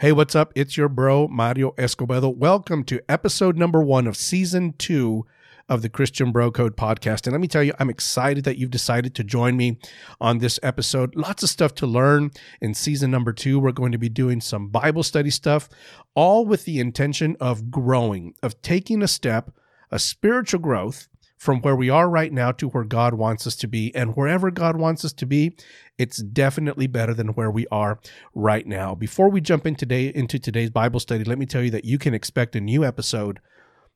[0.00, 0.54] Hey, what's up?
[0.56, 2.34] It's your bro, Mario Escobedo.
[2.34, 5.26] Welcome to episode number one of season two
[5.68, 7.26] of the Christian Bro Code podcast.
[7.26, 9.78] And let me tell you, I'm excited that you've decided to join me
[10.18, 11.14] on this episode.
[11.16, 12.30] Lots of stuff to learn
[12.62, 13.60] in season number two.
[13.60, 15.68] We're going to be doing some Bible study stuff,
[16.14, 19.50] all with the intention of growing, of taking a step,
[19.90, 21.09] a spiritual growth
[21.40, 23.94] from where we are right now to where God wants us to be.
[23.94, 25.56] And wherever God wants us to be,
[25.96, 27.98] it's definitely better than where we are
[28.34, 28.94] right now.
[28.94, 31.96] Before we jump in today into today's Bible study, let me tell you that you
[31.96, 33.40] can expect a new episode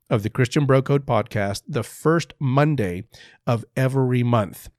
[0.09, 3.05] of the Christian Bro Code podcast the first Monday
[3.47, 4.71] of every month.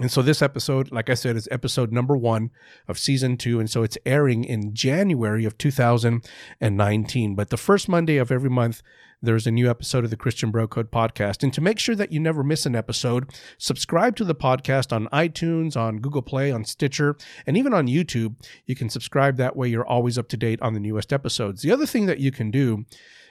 [0.00, 2.50] And so this episode, like I said, is episode number one
[2.86, 3.58] of season two.
[3.58, 7.34] And so it's airing in January of 2019.
[7.34, 8.82] But the first Monday of every month,
[9.20, 11.42] there's a new episode of the Christian Bro Code podcast.
[11.42, 15.08] And to make sure that you never miss an episode, subscribe to the podcast on
[15.08, 18.36] iTunes, on Google Play, on Stitcher, and even on YouTube.
[18.66, 21.62] You can subscribe that way you're always up to date on the newest episodes.
[21.62, 22.84] The other thing that you can do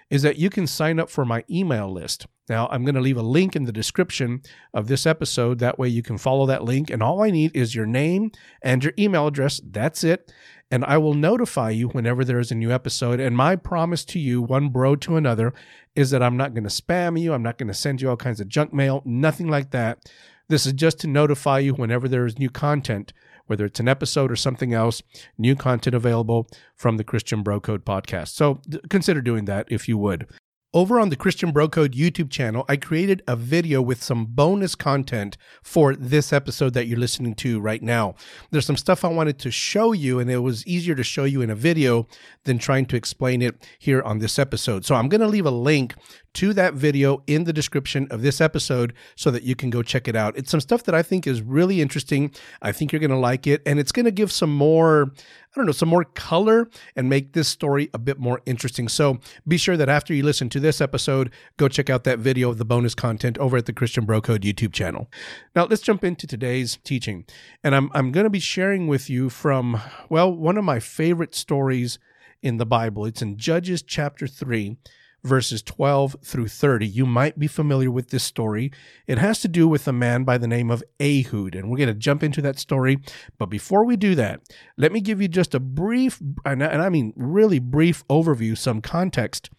[0.10, 2.28] is that you can sign up for my email list.
[2.48, 4.42] Now, I'm going to leave a link in the description
[4.74, 5.60] of this episode.
[5.60, 6.90] That way you can follow that link.
[6.90, 8.32] And all I need is your name
[8.62, 9.60] and your email address.
[9.64, 10.32] That's it
[10.70, 13.20] and I will notify you whenever there is a new episode.
[13.20, 15.54] And my promise to you, one bro to another,
[15.96, 17.34] is that I'm not going to spam you.
[17.34, 20.12] I'm not going to send you all kinds of junk mail, nothing like that.
[20.50, 23.14] This is just to notify you whenever there is new content,
[23.48, 25.02] whether it's an episode or something else,
[25.38, 28.30] new content available from the Christian Bro Code podcast.
[28.30, 30.28] So consider doing that if you would.
[30.74, 34.76] Over on the Christian Bro Code YouTube channel, I created a video with some bonus
[34.76, 38.16] content for this episode that you're listening to right now.
[38.52, 41.42] There's some stuff I wanted to show you, and it was easier to show you
[41.42, 42.06] in a video
[42.44, 44.86] than trying to explain it here on this episode.
[44.86, 45.96] So I'm going to leave a link
[46.34, 50.08] to that video in the description of this episode so that you can go check
[50.08, 50.38] it out.
[50.38, 52.32] It's some stuff that I think is really interesting.
[52.62, 55.56] I think you're going to like it, and it's going to give some more, I
[55.56, 58.88] don't know, some more color and make this story a bit more interesting.
[58.88, 62.50] So be sure that after you listen to this episode, go check out that video
[62.50, 65.10] of the bonus content over at the Christian Bro Code YouTube channel.
[65.56, 67.26] Now let's jump into today's teaching.
[67.64, 71.36] And I'm, I'm going to be sharing with you from, well, one of my favorite
[71.36, 72.00] stories
[72.42, 73.06] in the Bible.
[73.06, 74.78] It's in Judges chapter 3
[75.24, 76.88] verses 12 through 30.
[76.88, 78.72] You might be familiar with this story.
[79.08, 81.88] It has to do with a man by the name of Ehud, and we're going
[81.88, 83.00] to jump into that story.
[83.38, 84.42] But before we do that,
[84.78, 89.50] let me give you just a brief, and I mean really brief overview, some context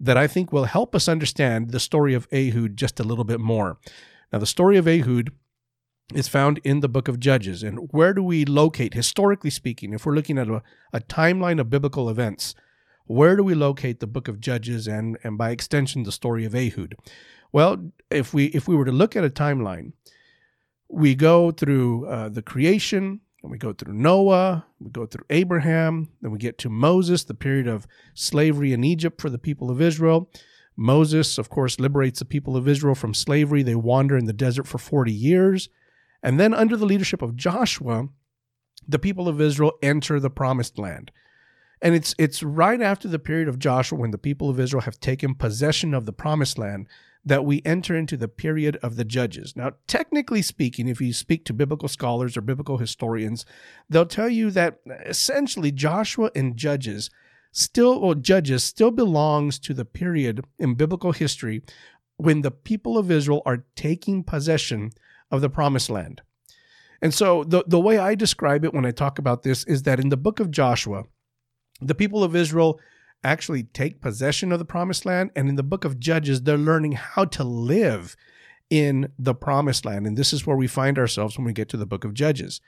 [0.00, 3.40] that I think will help us understand the story of Ehud just a little bit
[3.40, 3.78] more.
[4.32, 5.32] Now, the story of Ehud
[6.14, 7.62] is found in the book of Judges.
[7.62, 11.70] And where do we locate, historically speaking, if we're looking at a, a timeline of
[11.70, 12.54] biblical events?
[13.08, 16.54] Where do we locate the book of Judges and, and by extension the story of
[16.54, 16.94] Ehud?
[17.52, 19.92] Well, if we if we were to look at a timeline,
[20.88, 26.10] we go through uh, the creation, and we go through Noah, we go through Abraham,
[26.20, 29.80] then we get to Moses, the period of slavery in Egypt for the people of
[29.80, 30.30] Israel.
[30.76, 33.62] Moses, of course, liberates the people of Israel from slavery.
[33.62, 35.68] They wander in the desert for 40 years.
[36.22, 38.08] And then, under the leadership of Joshua,
[38.86, 41.10] the people of Israel enter the promised land.
[41.80, 45.00] And it's it's right after the period of Joshua when the people of Israel have
[45.00, 46.88] taken possession of the promised land
[47.24, 49.54] that we enter into the period of the judges.
[49.54, 53.44] Now, technically speaking, if you speak to biblical scholars or biblical historians,
[53.88, 57.10] they'll tell you that essentially Joshua and Judges
[57.52, 61.62] still or Judges still belongs to the period in biblical history
[62.16, 64.90] when the people of Israel are taking possession
[65.30, 66.22] of the promised land.
[67.00, 70.00] And so the, the way I describe it when I talk about this is that
[70.00, 71.04] in the book of Joshua,
[71.80, 72.80] the people of Israel
[73.24, 75.30] actually take possession of the promised land.
[75.34, 78.16] And in the book of Judges, they're learning how to live
[78.70, 80.06] in the promised land.
[80.06, 82.60] And this is where we find ourselves when we get to the book of Judges.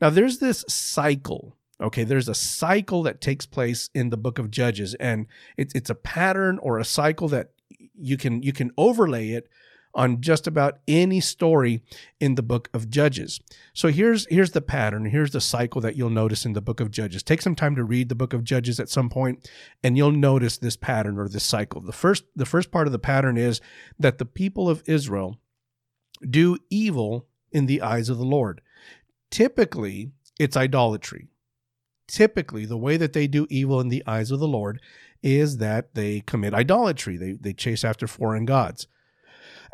[0.00, 1.56] Now, there's this cycle.
[1.80, 5.26] Okay, there's a cycle that takes place in the book of Judges, and
[5.58, 7.50] it's it's a pattern or a cycle that
[7.94, 9.46] you can you can overlay it
[9.96, 11.82] on just about any story
[12.20, 13.40] in the book of Judges.
[13.72, 16.90] So here's here's the pattern, here's the cycle that you'll notice in the book of
[16.90, 17.22] Judges.
[17.22, 19.50] Take some time to read the book of Judges at some point
[19.82, 21.80] and you'll notice this pattern or this cycle.
[21.80, 23.60] The first the first part of the pattern is
[23.98, 25.40] that the people of Israel
[26.28, 28.60] do evil in the eyes of the Lord.
[29.30, 31.28] Typically, it's idolatry.
[32.06, 34.80] Typically, the way that they do evil in the eyes of the Lord
[35.22, 37.16] is that they commit idolatry.
[37.16, 38.86] They, they chase after foreign gods.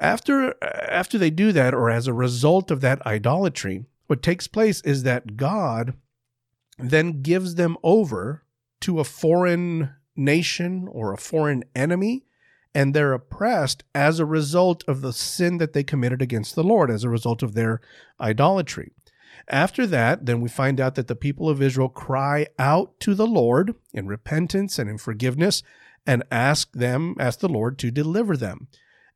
[0.02, 4.80] After after they do that, or as a result of that idolatry, what takes place
[4.80, 5.94] is that God
[6.76, 8.42] then gives them over
[8.80, 12.24] to a foreign nation or a foreign enemy,
[12.74, 16.90] and they're oppressed as a result of the sin that they committed against the Lord,
[16.90, 17.80] as a result of their
[18.20, 18.90] idolatry.
[19.46, 23.26] After that, then we find out that the people of Israel cry out to the
[23.26, 25.62] Lord in repentance and in forgiveness
[26.04, 28.66] and ask them, ask the Lord to deliver them.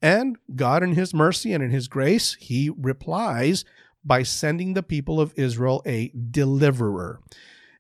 [0.03, 3.65] And God, in His mercy and in His grace, He replies
[4.05, 7.21] by sending the people of Israel a deliverer.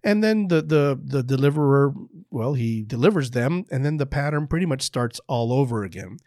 [0.02, 1.92] And then the, the, the deliverer,
[2.30, 6.18] well, he delivers them, and then the pattern pretty much starts all over again.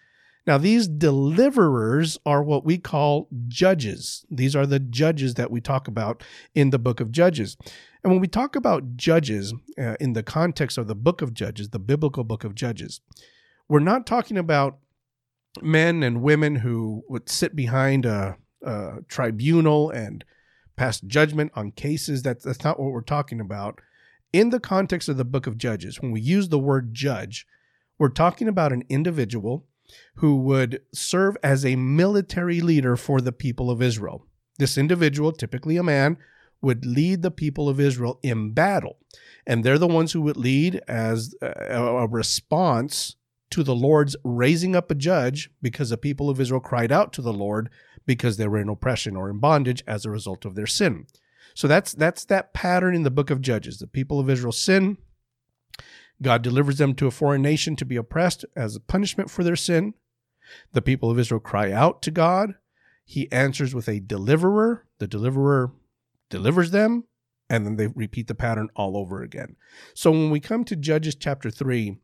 [0.45, 4.25] Now, these deliverers are what we call judges.
[4.29, 6.23] These are the judges that we talk about
[6.55, 7.55] in the book of Judges.
[8.03, 11.69] And when we talk about judges uh, in the context of the book of Judges,
[11.69, 12.99] the biblical book of Judges,
[13.67, 14.79] we're not talking about
[15.63, 20.23] men and women who would sit behind a, a tribunal and
[20.75, 22.23] pass judgment on cases.
[22.23, 23.79] That, that's not what we're talking about.
[24.31, 27.47] In the context of the book of Judges, when we use the word judge,
[27.97, 29.65] we're talking about an individual
[30.15, 34.25] who would serve as a military leader for the people of Israel.
[34.57, 36.17] This individual, typically a man,
[36.61, 38.97] would lead the people of Israel in battle.
[39.47, 43.15] And they're the ones who would lead as a, response
[43.51, 47.21] to the Lord's raising up a judge because the people of Israel cried out to
[47.21, 47.69] the Lord
[48.05, 51.05] because they were in oppression or in bondage as a result of their sin.
[51.53, 53.79] So that's that's that pattern in the book of Judges.
[53.79, 54.97] The people of Israel sin,
[56.21, 59.55] God delivers them to a foreign nation to be oppressed as a punishment for their
[59.55, 59.93] sin.
[60.73, 62.55] The people of Israel cry out to God.
[63.05, 64.85] He answers with a deliverer.
[64.99, 65.71] The deliverer
[66.29, 67.05] delivers them,
[67.49, 69.55] and then they repeat the pattern all over again.
[69.93, 71.97] So when we come to Judges chapter 3,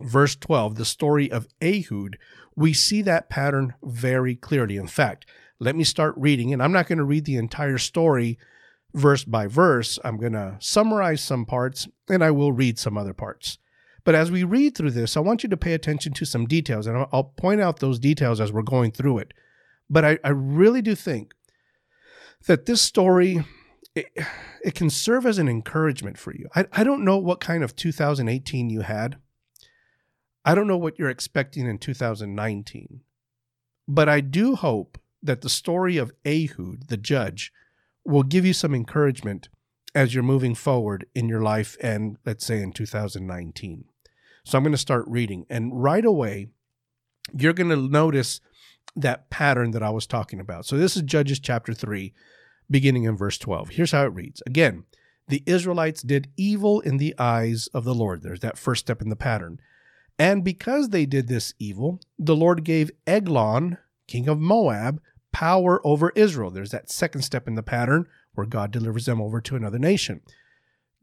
[0.00, 2.18] verse 12, the story of Ehud,
[2.54, 4.76] we see that pattern very clearly.
[4.76, 5.26] In fact,
[5.58, 8.38] let me start reading, and I'm not going to read the entire story
[8.94, 9.98] verse by verse.
[10.04, 13.58] I'm going to summarize some parts and I will read some other parts.
[14.04, 16.86] But as we read through this, I want you to pay attention to some details,
[16.86, 19.34] and I'll point out those details as we're going through it.
[19.90, 21.32] But I, I really do think
[22.46, 23.44] that this story
[23.96, 24.06] it,
[24.62, 26.46] it, can serve as an encouragement for you.
[26.54, 29.16] I, I don't know what kind of 2018 you had.
[30.46, 33.00] I don't know what you're expecting in 2019.
[33.88, 37.52] But I do hope that the story of Ehud, the judge,
[38.04, 39.48] will give you some encouragement
[39.94, 43.84] as you're moving forward in your life and let's say in 2019.
[44.44, 45.46] So I'm going to start reading.
[45.50, 46.46] And right away,
[47.36, 48.40] you're going to notice
[48.94, 50.64] that pattern that I was talking about.
[50.64, 52.14] So this is Judges chapter 3,
[52.70, 53.70] beginning in verse 12.
[53.70, 54.84] Here's how it reads Again,
[55.26, 58.22] the Israelites did evil in the eyes of the Lord.
[58.22, 59.58] There's that first step in the pattern.
[60.18, 65.00] And because they did this evil, the Lord gave Eglon, king of Moab,
[65.32, 66.50] power over Israel.
[66.50, 70.22] There's that second step in the pattern where God delivers them over to another nation.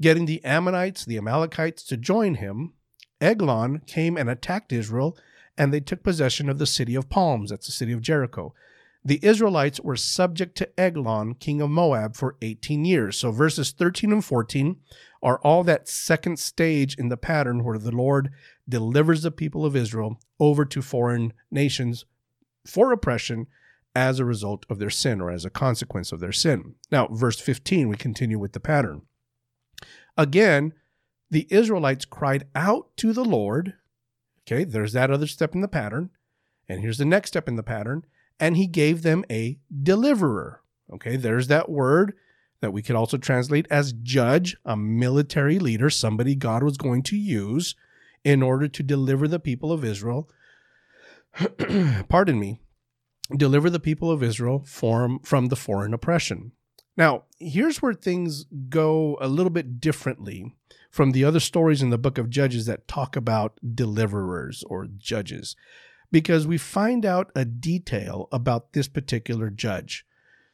[0.01, 2.73] Getting the Ammonites, the Amalekites to join him,
[3.21, 5.15] Eglon came and attacked Israel,
[5.57, 7.51] and they took possession of the city of palms.
[7.51, 8.53] That's the city of Jericho.
[9.05, 13.17] The Israelites were subject to Eglon, king of Moab, for 18 years.
[13.17, 14.77] So verses 13 and 14
[15.21, 18.29] are all that second stage in the pattern where the Lord
[18.67, 22.05] delivers the people of Israel over to foreign nations
[22.65, 23.47] for oppression
[23.95, 26.75] as a result of their sin or as a consequence of their sin.
[26.91, 29.03] Now, verse 15, we continue with the pattern.
[30.17, 30.73] Again,
[31.29, 33.73] the Israelites cried out to the Lord.
[34.47, 36.09] Okay, there's that other step in the pattern.
[36.69, 38.05] And here's the next step in the pattern.
[38.39, 40.61] And he gave them a deliverer.
[40.91, 42.13] Okay, there's that word
[42.61, 47.17] that we could also translate as judge, a military leader, somebody God was going to
[47.17, 47.75] use
[48.23, 50.29] in order to deliver the people of Israel.
[52.09, 52.61] Pardon me,
[53.35, 56.53] deliver the people of Israel from, from the foreign oppression.
[56.95, 60.55] Now, here's where things go a little bit differently
[60.91, 65.55] from the other stories in the book of Judges that talk about deliverers or judges,
[66.13, 70.05] because we find out a detail about this particular judge.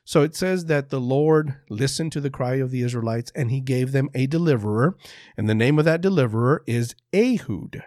[0.05, 3.59] So it says that the Lord listened to the cry of the Israelites and he
[3.59, 4.95] gave them a deliverer,
[5.35, 7.83] and the name of that deliverer is Ehud.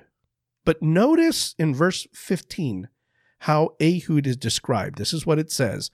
[0.67, 2.89] But notice in verse 15
[3.39, 4.99] how Ehud is described.
[4.99, 5.91] This is what it says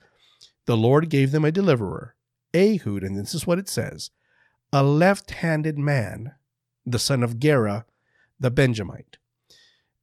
[0.65, 2.13] The Lord gave them a deliverer,
[2.53, 4.11] Ehud, and this is what it says
[4.73, 6.33] a left handed man,
[6.85, 7.85] the son of Gera,
[8.37, 9.18] the Benjamite.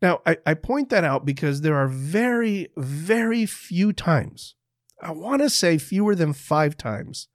[0.03, 4.55] Now, I, I, point that out because there are very, very few times,
[5.01, 7.29] I want to say fewer than five times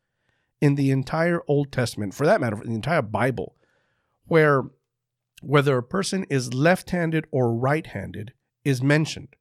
[0.62, 3.56] in the entire Old Testament, for that matter, the entire Bible,
[4.26, 4.66] where
[5.42, 9.36] whether a person is left handed or right handed is mentioned.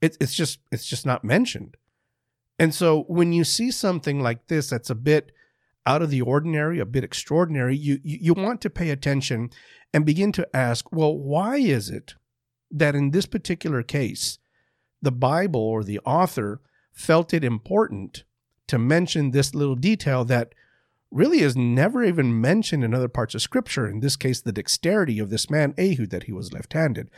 [0.00, 1.76] It, it's just it's just not mentioned.
[2.58, 5.30] And so when you see something like this that's a bit
[5.86, 9.50] out of the ordinary, a bit extraordinary, you, you, you want to pay attention
[9.92, 12.14] and begin to ask, well, why is it
[12.72, 14.38] that in this particular case,
[15.00, 16.60] the Bible or the author
[16.92, 18.24] felt it important
[18.68, 20.54] to mention this little detail that
[21.10, 23.86] really is never even mentioned in other parts of scripture.
[23.86, 27.10] In this case, the dexterity of this man, Ehud, that he was left handed.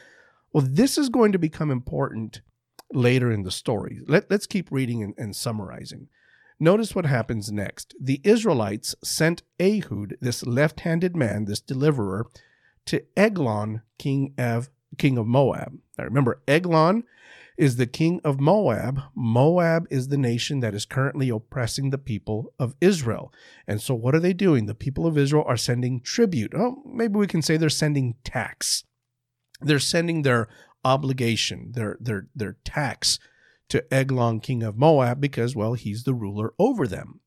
[0.53, 2.41] Well, this is going to become important
[2.93, 4.01] later in the story.
[4.07, 6.09] Let, us keep reading and, and summarizing.
[6.61, 7.95] Notice what happens next.
[8.01, 12.27] The Israelites sent Ehud, this left handed man, this deliverer,
[12.87, 15.79] to Eglon, king of, king of Moab.
[15.99, 17.05] Now remember, Eglon
[17.57, 19.01] is the king of Moab.
[19.15, 23.33] Moab is the nation that is currently oppressing the people of Israel.
[23.67, 24.67] And so, what are they doing?
[24.67, 26.53] The people of Israel are sending tribute.
[26.55, 28.85] Oh, maybe we can say they're sending tax.
[29.61, 30.49] They're sending their
[30.85, 33.19] obligation, their their their tax
[33.69, 37.21] to Eglon, king of Moab, because well, he's the ruler over them.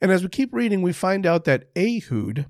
[0.00, 2.46] And as we keep reading, we find out that Ehud,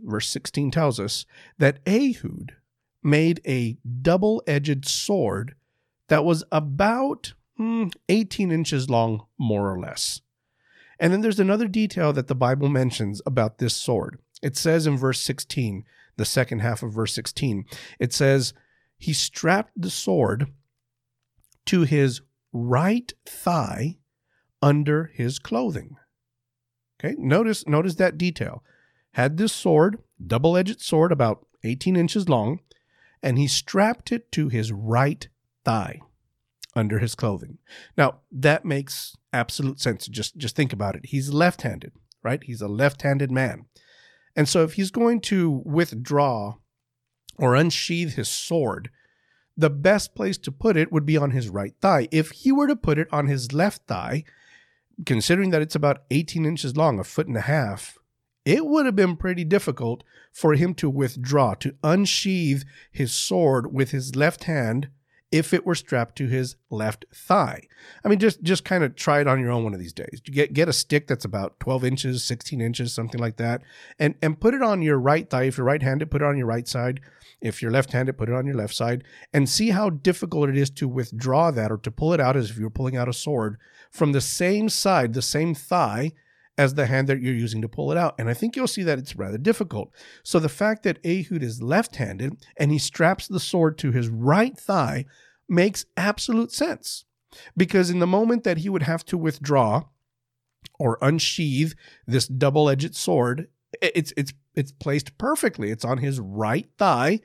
[0.00, 1.26] verse 16 tells us
[1.58, 2.56] that Ehud
[3.02, 5.54] made a double-edged sword
[6.08, 10.20] that was about hmm, 18 inches long, more or less.
[10.98, 14.18] And then there's another detail that the Bible mentions about this sword.
[14.42, 15.84] It says in verse 16,
[16.16, 17.64] the second half of verse 16,
[17.98, 18.52] it says,
[18.98, 20.52] He strapped the sword
[21.66, 22.20] to his
[22.52, 23.98] right thigh
[24.60, 25.96] under his clothing.
[27.02, 28.62] Okay, notice, notice that detail.
[29.14, 32.60] Had this sword, double edged sword, about 18 inches long,
[33.22, 35.28] and he strapped it to his right
[35.64, 36.00] thigh
[36.74, 37.58] under his clothing.
[37.96, 40.06] Now, that makes absolute sense.
[40.06, 41.06] Just just think about it.
[41.06, 42.42] He's left-handed, right?
[42.42, 43.66] He's a left-handed man.
[44.34, 46.54] And so if he's going to withdraw
[47.38, 48.90] or unsheath his sword,
[49.56, 52.08] the best place to put it would be on his right thigh.
[52.10, 54.24] If he were to put it on his left thigh,
[55.04, 57.98] considering that it's about 18 inches long, a foot and a half,
[58.44, 63.90] it would have been pretty difficult for him to withdraw, to unsheath his sword with
[63.90, 64.88] his left hand
[65.32, 67.62] if it were strapped to his left thigh.
[68.04, 70.20] I mean, just just kind of try it on your own one of these days.
[70.24, 73.62] Get get a stick that's about 12 inches, 16 inches, something like that,
[73.98, 75.44] and and put it on your right thigh.
[75.44, 77.00] If you're right-handed, put it on your right side.
[77.40, 80.70] If you're left-handed, put it on your left side, and see how difficult it is
[80.70, 83.12] to withdraw that or to pull it out as if you were pulling out a
[83.12, 83.56] sword
[83.90, 86.12] from the same side, the same thigh
[86.58, 88.14] as the hand that you're using to pull it out.
[88.18, 89.90] And I think you'll see that it's rather difficult.
[90.22, 94.08] So the fact that Ehud is left handed and he straps the sword to his
[94.08, 95.06] right thigh
[95.48, 97.04] makes absolute sense.
[97.56, 99.84] Because in the moment that he would have to withdraw
[100.78, 101.74] or unsheath
[102.06, 103.48] this double edged sword,
[103.80, 105.70] it's, it's, it's placed perfectly.
[105.70, 107.20] It's on his right thigh,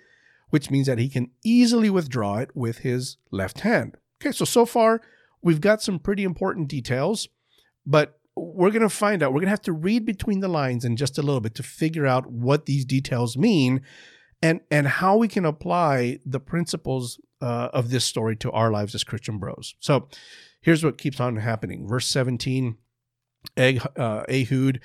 [0.49, 3.97] which means that he can easily withdraw it with his left hand.
[4.21, 5.01] Okay, so so far
[5.41, 7.27] we've got some pretty important details,
[7.85, 9.31] but we're going to find out.
[9.31, 11.63] We're going to have to read between the lines in just a little bit to
[11.63, 13.81] figure out what these details mean
[14.41, 18.95] and and how we can apply the principles uh, of this story to our lives
[18.95, 19.75] as Christian bros.
[19.79, 20.09] So
[20.61, 21.87] here's what keeps on happening.
[21.87, 22.77] Verse 17,
[23.55, 24.79] Eg, uh, Ehud,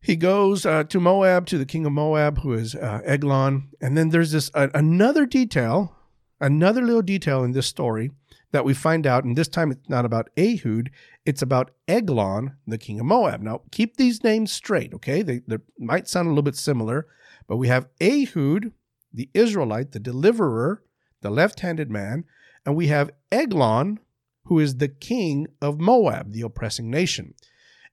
[0.00, 3.70] he goes uh, to Moab, to the king of Moab, who is uh, Eglon.
[3.80, 5.96] And then there's this uh, another detail,
[6.40, 8.10] another little detail in this story
[8.50, 10.90] that we find out, and this time it's not about Ehud,
[11.26, 13.42] it's about Eglon, the king of Moab.
[13.42, 15.22] Now, keep these names straight, okay?
[15.22, 17.06] They, they might sound a little bit similar,
[17.46, 18.72] but we have Ehud,
[19.12, 20.82] the Israelite, the deliverer,
[21.20, 22.24] the left handed man,
[22.64, 23.98] and we have Eglon,
[24.44, 27.34] who is the king of Moab, the oppressing nation.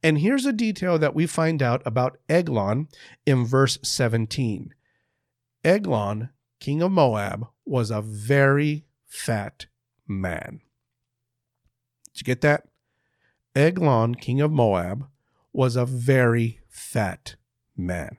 [0.01, 2.87] And here's a detail that we find out about Eglon
[3.25, 4.73] in verse 17.
[5.63, 9.65] Eglon, king of Moab, was a very fat
[10.07, 10.61] man.
[12.13, 12.67] Did you get that?
[13.55, 15.07] Eglon, king of Moab,
[15.53, 17.35] was a very fat
[17.77, 18.17] man.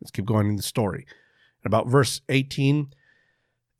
[0.00, 1.06] Let's keep going in the story.
[1.64, 2.92] About verse 18,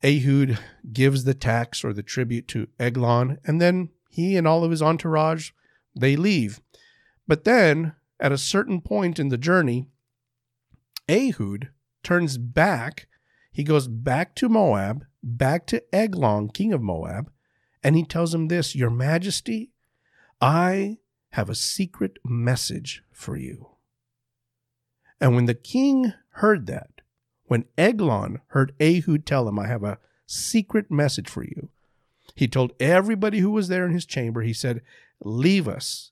[0.03, 0.59] Ehud
[0.91, 4.81] gives the tax or the tribute to Eglon, and then he and all of his
[4.81, 5.51] entourage
[5.95, 6.59] they leave.
[7.27, 9.87] But then, at a certain point in the journey,
[11.09, 11.69] Ehud
[12.03, 13.07] turns back.
[13.51, 17.31] He goes back to Moab, back to Eglon, king of Moab,
[17.83, 19.71] and he tells him this Your Majesty,
[20.41, 20.97] I
[21.31, 23.69] have a secret message for you.
[25.21, 27.01] And when the king heard that,
[27.45, 31.69] when Eglon heard Ehud tell him, I have a secret message for you,
[32.35, 34.81] he told everybody who was there in his chamber, he said,
[35.21, 36.11] Leave us.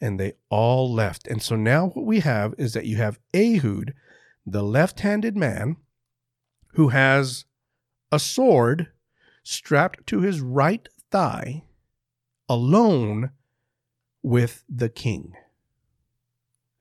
[0.00, 1.26] And they all left.
[1.26, 3.94] And so now what we have is that you have Ehud,
[4.44, 5.76] the left handed man,
[6.74, 7.46] who has
[8.10, 8.88] a sword
[9.42, 11.64] strapped to his right thigh,
[12.48, 13.30] alone
[14.22, 15.34] with the king.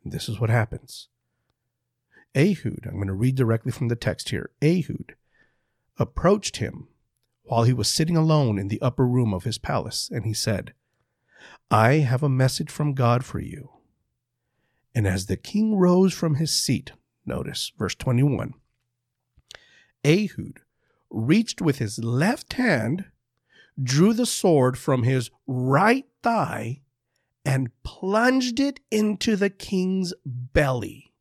[0.03, 1.09] This is what happens.
[2.35, 4.51] Ehud, I'm going to read directly from the text here.
[4.63, 5.15] Ehud
[5.97, 6.87] approached him
[7.43, 10.73] while he was sitting alone in the upper room of his palace, and he said,
[11.71, 13.69] I have a message from God for you.
[14.93, 16.91] And as the king rose from his seat,
[17.25, 18.53] notice verse 21,
[20.03, 20.59] Ehud
[21.15, 23.05] reached with his left hand,
[23.81, 26.81] drew the sword from his right thigh,
[27.45, 31.13] and plunged it into the king's belly.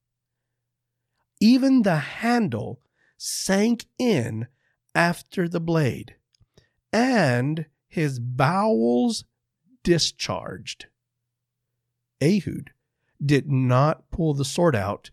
[1.41, 2.81] Even the handle
[3.17, 4.49] sank in
[4.95, 6.17] after the blade,
[6.93, 9.25] and his bowels
[9.83, 10.87] discharged.
[12.23, 12.71] Ehud
[13.25, 15.11] did not pull the sword out,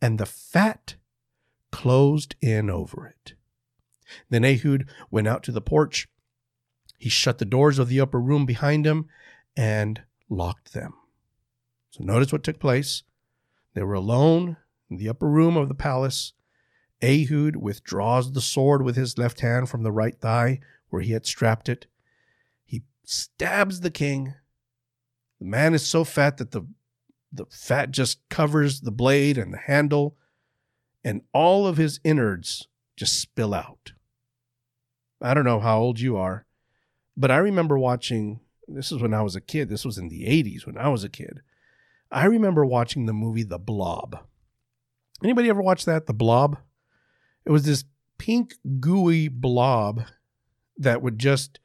[0.00, 0.96] and the fat
[1.70, 3.35] closed in over it.
[4.30, 6.08] Then Ehud went out to the porch.
[6.98, 9.06] He shut the doors of the upper room behind him
[9.56, 10.94] and locked them.
[11.90, 13.02] So notice what took place.
[13.74, 14.56] They were alone
[14.90, 16.32] in the upper room of the palace.
[17.02, 21.26] Ehud withdraws the sword with his left hand from the right thigh where he had
[21.26, 21.86] strapped it.
[22.64, 24.34] He stabs the king.
[25.38, 26.62] The man is so fat that the,
[27.32, 30.16] the fat just covers the blade and the handle,
[31.04, 33.92] and all of his innards just spill out.
[35.26, 36.46] I don't know how old you are,
[37.16, 39.68] but I remember watching this is when I was a kid.
[39.68, 41.40] This was in the 80s when I was a kid.
[42.10, 44.18] I remember watching the movie The Blob.
[45.22, 46.06] Anybody ever watch that?
[46.06, 46.58] The Blob?
[47.44, 47.84] It was this
[48.18, 50.02] pink gooey blob
[50.78, 51.60] that would just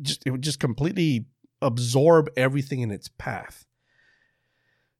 [0.00, 1.26] just it would just completely
[1.60, 3.66] absorb everything in its path.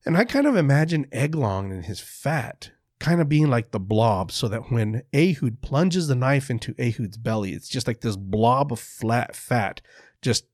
[0.04, 4.30] And I kind of imagine Eglon and his fat kind of being like the blob,
[4.30, 8.72] so that when Ehud plunges the knife into Ehud's belly, it's just like this blob
[8.72, 9.80] of flat fat
[10.22, 10.44] just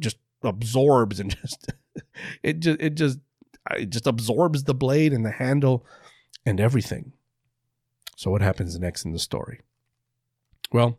[0.00, 1.72] just absorbs and just
[2.42, 3.18] it just it just
[3.76, 5.84] it just absorbs the blade and the handle
[6.46, 7.12] and everything.
[8.16, 9.60] So what happens next in the story?
[10.72, 10.98] Well,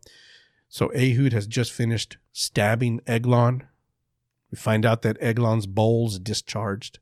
[0.68, 3.64] so Ehud has just finished stabbing Eglon.
[4.52, 7.00] We find out that Eglon's bowels discharged.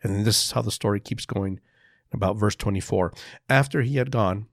[0.00, 1.58] And then this is how the story keeps going
[2.12, 3.12] about verse 24.
[3.48, 4.46] After he had gone,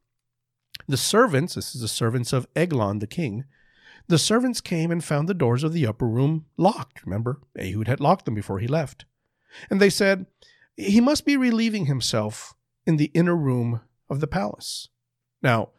[0.88, 3.46] the servants, this is the servants of Eglon the king,
[4.08, 7.06] the servants came and found the doors of the upper room locked.
[7.06, 9.06] Remember, Ehud had locked them before he left.
[9.70, 10.26] And they said,
[10.76, 12.56] He must be relieving himself
[12.88, 14.90] in the inner room of the palace.
[15.44, 15.70] Now,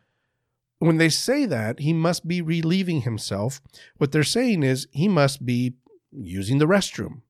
[0.78, 3.60] when they say that, he must be relieving himself,
[3.98, 5.74] what they're saying is he must be
[6.12, 7.22] using the restroom.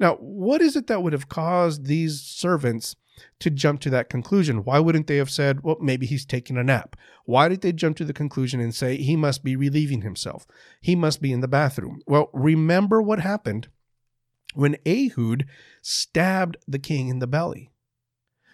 [0.00, 2.96] Now, what is it that would have caused these servants
[3.40, 4.64] to jump to that conclusion?
[4.64, 6.96] Why wouldn't they have said, well, maybe he's taking a nap?
[7.24, 10.46] Why did they jump to the conclusion and say he must be relieving himself?
[10.80, 12.00] He must be in the bathroom.
[12.06, 13.68] Well, remember what happened
[14.54, 15.46] when Ehud
[15.82, 17.70] stabbed the king in the belly.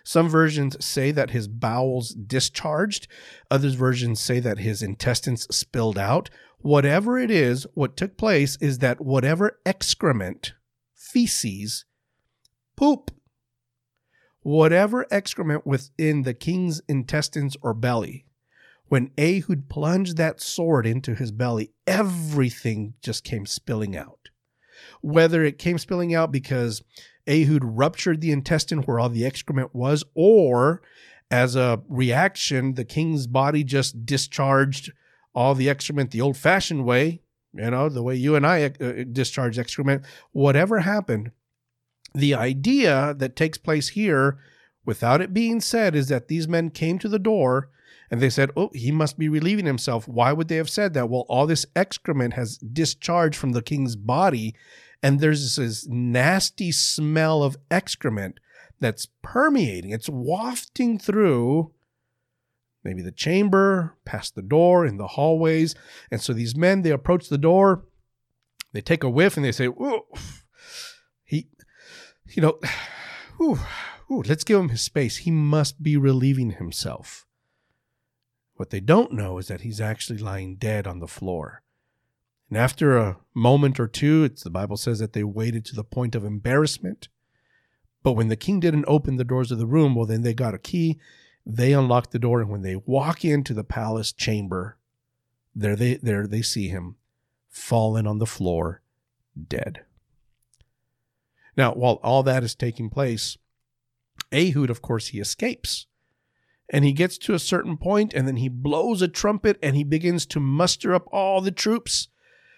[0.05, 3.09] Some versions say that his bowels discharged.
[3.51, 6.29] Others versions say that his intestines spilled out.
[6.59, 10.53] Whatever it is, what took place is that whatever excrement,
[10.95, 11.87] feces,
[12.77, 13.11] poop,
[14.45, 18.27] whatever excrement within the king's intestines or belly,
[18.87, 24.29] when Ehud plunged that sword into his belly, everything just came spilling out.
[25.01, 26.83] Whether it came spilling out because
[27.27, 30.83] Ehud ruptured the intestine where all the excrement was, or
[31.31, 34.93] as a reaction, the king's body just discharged
[35.35, 37.23] all the excrement the old fashioned way,
[37.55, 40.05] you know, the way you and I uh, discharge excrement.
[40.33, 41.33] Whatever happened,
[42.15, 44.39] the idea that takes place here,
[44.85, 47.71] without it being said, is that these men came to the door
[48.11, 50.07] and they said, Oh, he must be relieving himself.
[50.07, 51.09] Why would they have said that?
[51.09, 54.55] Well, all this excrement has discharged from the king's body
[55.03, 58.41] and there's this nasty smell of excrement
[58.81, 61.73] that's permeating, it's wafting through
[62.83, 65.75] maybe the chamber, past the door, in the hallways.
[66.11, 67.85] And so these men, they approach the door,
[68.73, 69.99] they take a whiff and they say, he,
[72.37, 72.59] you know,
[74.09, 75.19] let's give him his space.
[75.19, 77.27] He must be relieving himself.
[78.55, 81.63] What they don't know is that he's actually lying dead on the floor.
[82.49, 86.15] And after a moment or two, the Bible says that they waited to the point
[86.15, 87.09] of embarrassment.
[88.03, 90.55] But when the king didn't open the doors of the room, well, then they got
[90.55, 91.01] a key.
[91.47, 94.79] They unlock the door, and when they walk into the palace chamber,
[95.55, 96.97] there they there they see him
[97.49, 98.83] fallen on the floor,
[99.49, 99.85] dead.
[101.57, 103.37] Now, while all that is taking place,
[104.33, 105.87] Ehud, of course, he escapes.
[106.71, 109.85] And he gets to a certain point, and then he blows a trumpet and he
[109.85, 112.09] begins to muster up all the troops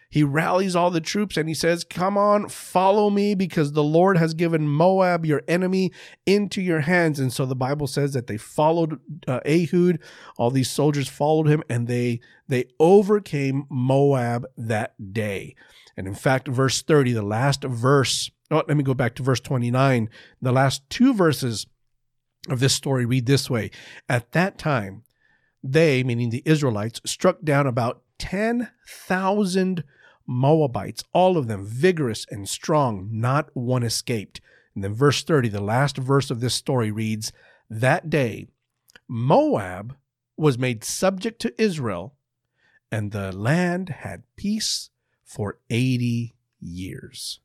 [0.09, 4.17] he rallies all the troops and he says, Come on, follow me because the Lord
[4.17, 5.93] has given Moab, your enemy,
[6.25, 7.19] into your hands.
[7.19, 9.99] And so the Bible says that they followed uh, Ehud.
[10.39, 15.57] All these soldiers followed him and they, they overcame Moab that day.
[15.97, 19.41] And in fact, verse 30, the last verse, oh, let me go back to verse
[19.41, 20.11] 29.
[20.43, 21.67] The last two verses
[22.49, 23.71] of this story read this way
[24.09, 25.03] At that time,
[25.63, 29.85] they, meaning the Israelites, struck down about 10,000
[30.27, 34.41] Moabites, all of them vigorous and strong, not one escaped.
[34.75, 37.33] And then verse 30, the last verse of this story reads
[37.71, 38.49] That day,
[39.09, 39.97] Moab
[40.37, 42.17] was made subject to Israel,
[42.93, 44.91] and the land had peace
[45.27, 47.41] for 80 years.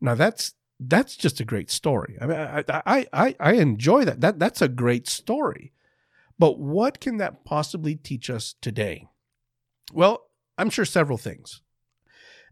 [0.00, 2.18] Now that's that's just a great story.
[2.20, 4.20] I mean, I, I, I, enjoy that.
[4.20, 5.72] That that's a great story.
[6.38, 9.08] But what can that possibly teach us today?
[9.94, 11.62] Well, I'm sure several things.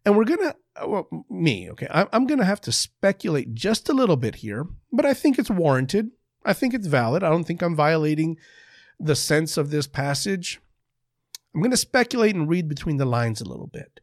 [0.06, 3.94] And we're going to, uh, well, me, okay, I'm to have to speculate just a
[3.94, 6.10] little bit here, but I think it's warranted.
[6.44, 7.22] I think it's valid.
[7.22, 8.38] I don't think I'm violating
[8.98, 10.60] the sense of this passage.
[11.54, 14.00] I'm going to speculate and read between the lines a little bit.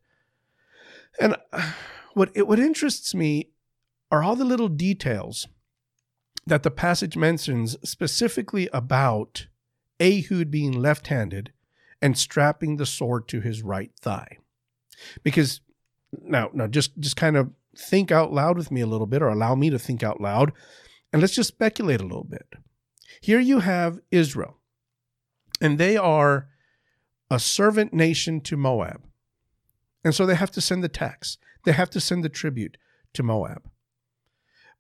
[1.20, 1.36] And
[2.14, 3.50] what, it, what interests me
[4.12, 5.48] are all the little details
[6.46, 9.48] that the passage mentions specifically about
[10.00, 11.52] Ehud being left handed
[12.02, 14.38] and strapping the sword to his right thigh.
[15.24, 15.62] Because
[16.24, 19.30] now, now just just kind of think out loud with me a little bit, or
[19.30, 20.52] allow me to think out loud,
[21.14, 22.48] and let's just speculate a little bit.
[23.22, 24.58] Here you have Israel,
[25.62, 26.48] and they are
[27.32, 29.02] a servant nation to Moab.
[30.04, 32.78] And so they have to send the tax, they have to send the tribute
[33.14, 33.70] to Moab.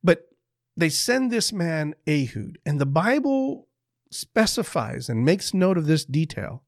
[0.03, 0.27] But
[0.75, 3.67] they send this man Ehud, and the Bible
[4.09, 6.63] specifies and makes note of this detail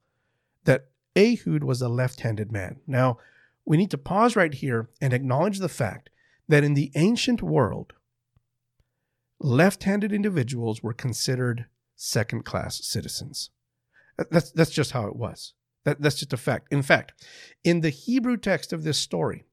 [0.63, 2.79] that Ehud was a left handed man.
[2.87, 3.17] Now,
[3.65, 6.09] we need to pause right here and acknowledge the fact
[6.47, 7.91] that in the ancient world,
[9.39, 11.65] left handed individuals were considered
[11.97, 13.49] second class citizens.
[14.29, 15.53] That's, that's just how it was.
[15.85, 16.67] That, that's just a fact.
[16.71, 17.13] In fact,
[17.63, 19.43] in the Hebrew text of this story,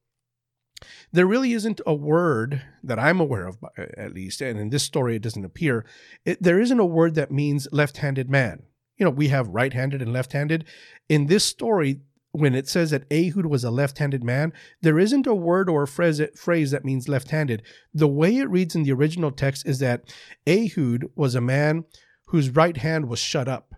[1.12, 4.84] there really isn't a word that I'm aware of, uh, at least, and in this
[4.84, 5.84] story it doesn't appear.
[6.24, 8.62] It, there isn't a word that means left handed man
[9.00, 10.66] you know, we have right handed and left handed.
[11.08, 15.26] In this story, when it says that Ehud was a left handed man, there isn't
[15.26, 17.62] a word or a phrase, phrase that means left handed.
[17.94, 20.14] The way it reads in the original text is that
[20.46, 21.86] Ehud was a man
[22.26, 23.74] whose right hand was shut up,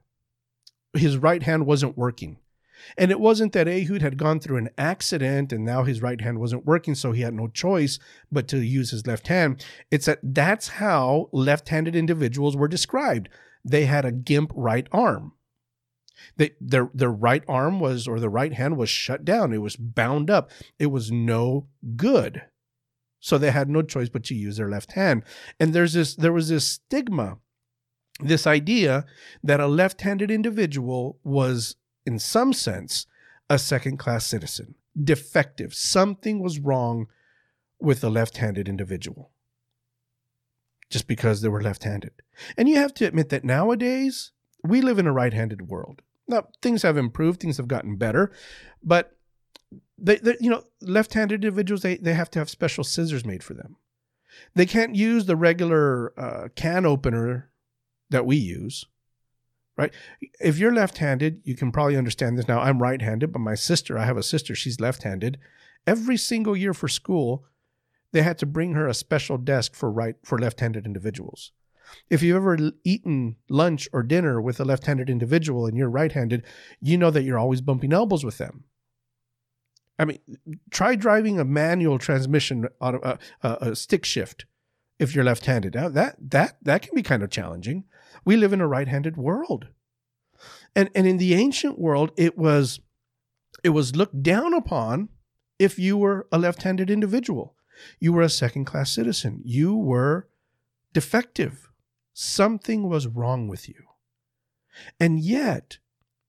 [0.92, 2.38] his right hand wasn't working.
[2.96, 6.38] And it wasn't that Ehud had gone through an accident and now his right hand
[6.38, 7.98] wasn't working, so he had no choice
[8.30, 9.64] but to use his left hand.
[9.90, 13.28] It's that that's how left handed individuals were described
[13.64, 15.32] they had a gimp right arm.
[16.36, 19.52] They, their their right arm was or the right hand was shut down.
[19.52, 20.50] It was bound up.
[20.78, 22.42] It was no good.
[23.20, 25.24] So they had no choice but to use their left hand.
[25.58, 27.38] And there's this there was this stigma,
[28.20, 29.04] this idea
[29.42, 33.06] that a left-handed individual was in some sense
[33.48, 35.74] a second-class citizen, defective.
[35.74, 37.06] Something was wrong
[37.80, 39.30] with a left-handed individual
[40.90, 42.12] just because they were left handed.
[42.56, 44.30] And you have to admit that nowadays
[44.62, 46.02] we live in a right handed world.
[46.28, 48.30] Now, things have improved, things have gotten better,
[48.82, 49.16] but
[49.98, 53.42] they, they you know, left handed individuals, they, they have to have special scissors made
[53.42, 53.76] for them.
[54.54, 57.50] They can't use the regular uh, can opener
[58.10, 58.86] that we use,
[59.76, 59.92] right?
[60.40, 62.60] If you're left handed, you can probably understand this now.
[62.60, 65.38] I'm right handed, but my sister, I have a sister, she's left handed.
[65.86, 67.46] Every single year for school,
[68.12, 71.52] they had to bring her a special desk for right for left-handed individuals.
[72.08, 76.44] If you've ever eaten lunch or dinner with a left-handed individual and you're right-handed,
[76.80, 78.64] you know that you're always bumping elbows with them.
[79.98, 80.18] I mean,
[80.70, 84.46] try driving a manual transmission on a, a, a stick shift
[84.98, 85.74] if you're left-handed.
[85.74, 87.84] Now that that that can be kind of challenging.
[88.24, 89.68] We live in a right-handed world.
[90.74, 92.80] And and in the ancient world, it was
[93.62, 95.08] it was looked down upon
[95.58, 97.54] if you were a left-handed individual.
[98.00, 99.40] You were a second class citizen.
[99.44, 100.28] You were
[100.92, 101.70] defective.
[102.12, 103.86] Something was wrong with you.
[104.98, 105.78] And yet,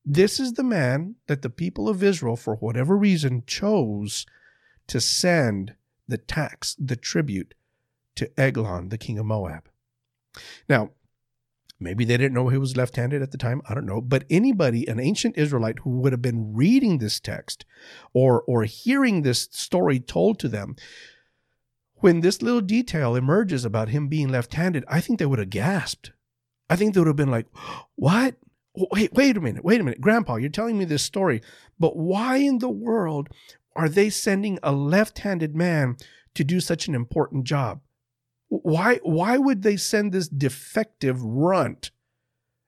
[0.06, 4.26] this is the man that the people of Israel, for whatever reason, chose
[4.88, 5.76] to send
[6.08, 7.54] the tax, the tribute
[8.16, 9.70] to Eglon, the king of Moab.
[10.68, 10.92] Now,
[11.80, 13.62] maybe they didn't know he was left handed at the time.
[13.68, 14.02] I don't know.
[14.02, 17.66] But anybody, an ancient Israelite who would have been reading this text
[18.14, 20.76] or, or hearing this story told to them,
[21.96, 25.50] when this little detail emerges about him being left handed, I think they would have
[25.50, 26.12] gasped.
[26.70, 27.48] I think they would have been like,
[27.96, 28.36] What?
[28.76, 31.42] wait, wait a minute, wait a minute, Grandpa, you're telling me this story,
[31.80, 33.30] but why in the world
[33.76, 35.96] are they sending a left-handed man
[36.36, 37.82] to do such an important job?
[38.62, 41.92] Why why would they send this defective runt?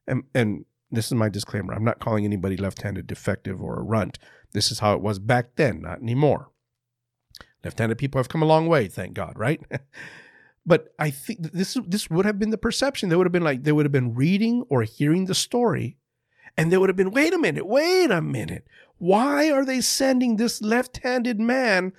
[0.08, 1.74] And and this is my disclaimer.
[1.74, 4.18] I'm not calling anybody left-handed defective or a runt.
[4.52, 6.50] This is how it was back then, not anymore.
[7.64, 9.62] Left-handed people have come a long way, thank God, right?
[10.66, 13.10] but I think this this would have been the perception.
[13.10, 15.98] They would have been like they would have been reading or hearing the story,
[16.58, 18.66] and they would have been, wait a minute, wait a minute.
[18.98, 21.94] Why are they sending this left-handed man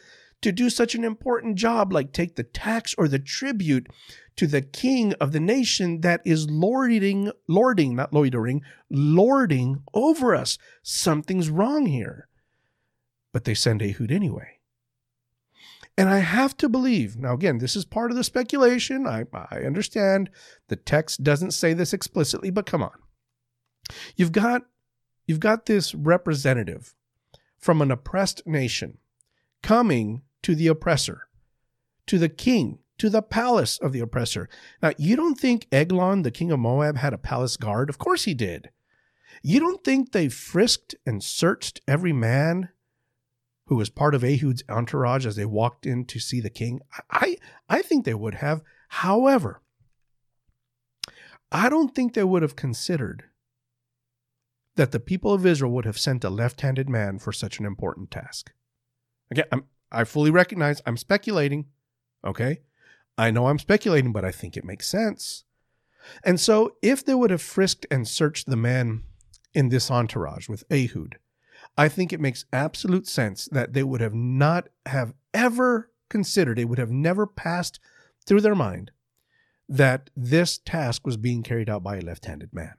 [0.47, 3.89] to do such an important job like take the tax or the tribute
[4.37, 10.57] to the king of the nation that is lording, lording, not loitering, lording over us.
[10.85, 12.29] Something's wrong here.
[13.33, 14.61] But they send Ehud anyway.
[15.99, 19.05] And I have to believe, now again, this is part of the speculation.
[19.05, 20.31] I, I understand
[20.69, 22.97] the text doesn't say this explicitly, but come on.
[24.15, 24.63] You've got
[25.27, 26.95] you've got this representative
[27.59, 28.99] from an oppressed nation
[29.61, 31.27] coming to the oppressor,
[32.07, 34.49] to the king, to the palace of the oppressor.
[34.81, 37.91] Now, you don't think Eglon, the king of Moab, had a palace guard?
[37.91, 38.71] Of course he did.
[39.43, 42.69] You don't think they frisked and searched every man
[43.65, 46.79] who was part of Ehud's entourage as they walked in to see the king?
[47.11, 48.63] I, I think they would have.
[48.91, 49.63] However,
[51.51, 53.25] I don't think they would have considered
[54.77, 57.67] that the people of Israel would have sent a left handed man for such an
[57.67, 58.53] important task.
[59.29, 61.67] Again, I'm, I fully recognize I'm speculating.
[62.25, 62.61] Okay.
[63.19, 65.45] I know I'm speculating, but I think it makes sense.
[66.23, 69.03] And so, if they would have frisked and searched the man
[69.55, 71.17] in this entourage with Ehud,
[71.77, 76.67] I think it makes absolute sense that they would have not have ever considered, it
[76.67, 77.81] would have never passed
[78.25, 78.91] through their mind
[79.69, 82.75] that this task was being carried out by a left handed man.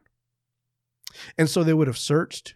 [1.37, 2.55] And so they would have searched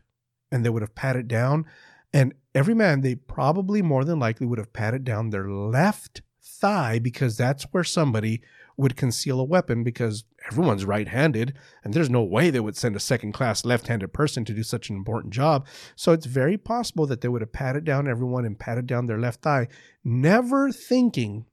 [0.51, 1.65] and they would have patted down
[2.13, 6.99] and every man, they probably more than likely would have patted down their left thigh
[6.99, 8.41] because that's where somebody
[8.77, 12.95] would conceal a weapon because everyone's right handed and there's no way they would send
[12.95, 15.65] a second class left handed person to do such an important job.
[15.95, 19.19] So it's very possible that they would have patted down everyone and patted down their
[19.19, 19.67] left thigh,
[20.03, 21.45] never thinking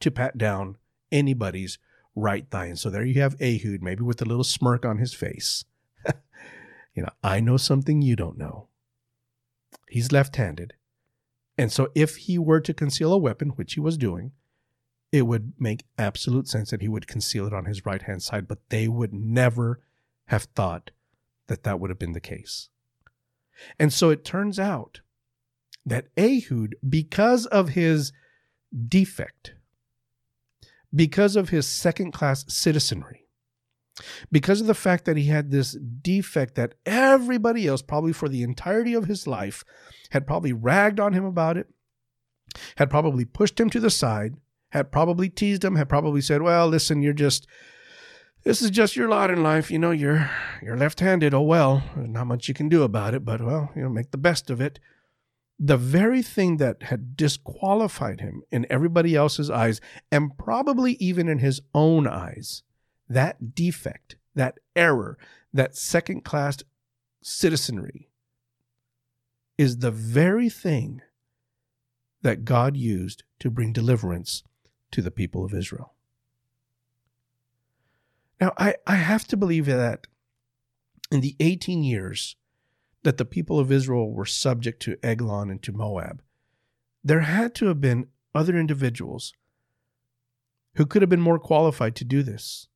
[0.00, 0.76] to pat down
[1.12, 1.78] anybody's
[2.16, 2.66] right thigh.
[2.66, 5.64] And so there you have Ehud, maybe with a little smirk on his face.
[6.94, 8.68] you know, I know something you don't know.
[9.88, 10.74] He's left handed.
[11.56, 14.32] And so, if he were to conceal a weapon, which he was doing,
[15.12, 18.48] it would make absolute sense that he would conceal it on his right hand side,
[18.48, 19.80] but they would never
[20.26, 20.90] have thought
[21.46, 22.68] that that would have been the case.
[23.78, 25.00] And so it turns out
[25.86, 28.12] that Ehud, because of his
[28.88, 29.54] defect,
[30.92, 33.23] because of his second class citizenry,
[34.30, 38.42] because of the fact that he had this defect that everybody else, probably for the
[38.42, 39.64] entirety of his life,
[40.10, 41.68] had probably ragged on him about it,
[42.76, 44.34] had probably pushed him to the side,
[44.70, 47.46] had probably teased him, had probably said, "Well, listen, you're just
[48.42, 49.70] this is just your lot in life.
[49.70, 50.30] You know, you're
[50.62, 51.32] you're left-handed.
[51.32, 54.18] Oh well, not much you can do about it, but well, you know, make the
[54.18, 54.80] best of it."
[55.56, 59.80] The very thing that had disqualified him in everybody else's eyes,
[60.10, 62.64] and probably even in his own eyes,
[63.14, 65.18] that defect, that error,
[65.52, 66.58] that second class
[67.22, 68.08] citizenry
[69.56, 71.00] is the very thing
[72.22, 74.42] that God used to bring deliverance
[74.90, 75.94] to the people of Israel.
[78.40, 80.06] Now, I, I have to believe that
[81.10, 82.36] in the 18 years
[83.02, 86.22] that the people of Israel were subject to Eglon and to Moab,
[87.02, 89.32] there had to have been other individuals
[90.76, 92.68] who could have been more qualified to do this.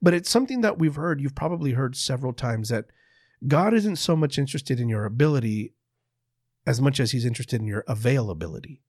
[0.00, 2.86] But it's something that we've heard, you've probably heard several times that
[3.46, 5.74] God isn't so much interested in your ability
[6.66, 8.80] as much as he's interested in your availability.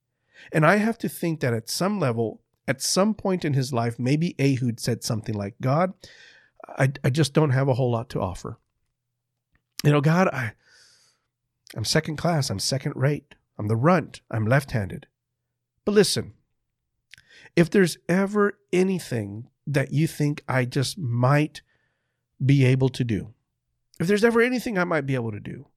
[0.52, 3.98] And I have to think that at some level, at some point in his life,
[3.98, 5.94] maybe Ehud said something like, God,
[6.68, 8.60] I, I just don't have a whole lot to offer.
[9.84, 10.54] You know, God, I,
[11.76, 15.08] I'm second class, I'm second rate, I'm the runt, I'm left handed.
[15.86, 16.34] But listen,
[17.56, 21.62] if there's ever anything that you think I just might
[22.44, 23.34] be able to do.
[24.00, 25.68] If there's ever anything I might be able to do,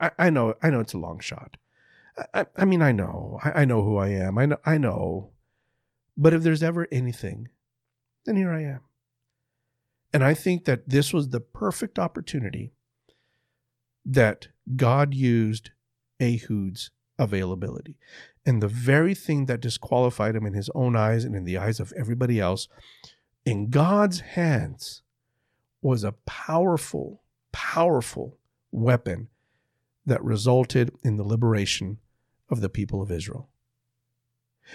[0.00, 1.56] I, I know I know it's a long shot.
[2.34, 4.38] I, I mean I know I, I know who I am.
[4.38, 5.30] I know I know,
[6.16, 7.48] but if there's ever anything,
[8.24, 8.80] then here I am.
[10.12, 12.72] And I think that this was the perfect opportunity
[14.04, 15.70] that God used
[16.20, 17.96] Ehud's availability.
[18.44, 21.80] And the very thing that disqualified him in his own eyes and in the eyes
[21.80, 22.68] of everybody else,
[23.44, 25.02] in God's hands,
[25.82, 28.38] was a powerful, powerful
[28.70, 29.28] weapon
[30.04, 31.98] that resulted in the liberation
[32.48, 33.48] of the people of Israel.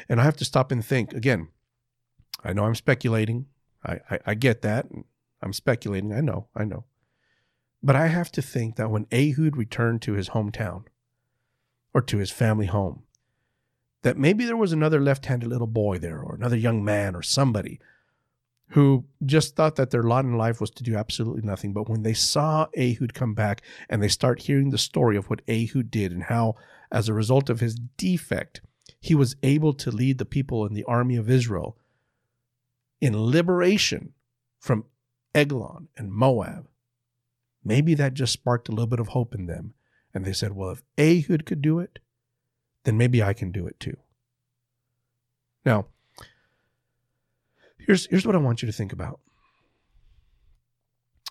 [0.10, 1.50] And I have to stop and think again.
[2.44, 3.48] I know I'm speculating.
[3.86, 4.88] I, I, I get that.
[5.42, 6.14] I'm speculating.
[6.14, 6.48] I know.
[6.56, 6.86] I know.
[7.84, 10.86] But I have to think that when Ehud returned to his hometown
[11.94, 13.04] or to his family home,
[14.02, 17.22] that maybe there was another left handed little boy there or another young man or
[17.22, 17.80] somebody
[18.70, 21.74] who just thought that their lot in life was to do absolutely nothing.
[21.74, 25.42] But when they saw Ehud come back and they start hearing the story of what
[25.48, 26.56] Ehud did and how,
[26.90, 28.62] as a result of his defect,
[29.00, 31.78] he was able to lead the people in the army of Israel
[33.02, 34.14] in liberation
[34.60, 34.86] from
[35.34, 36.68] Eglon and Moab,
[37.64, 39.74] maybe that just sparked a little bit of hope in them.
[40.14, 42.00] And they said, well, if Ehud could do it,
[42.84, 43.98] then maybe I can do it too.
[45.66, 45.86] Now,
[47.78, 49.20] here's, here's what I want you to think about.